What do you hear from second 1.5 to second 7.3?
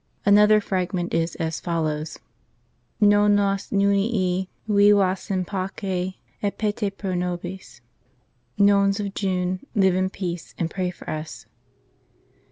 follows: N. IVN IVIBAS IN PACE ET PETE PRO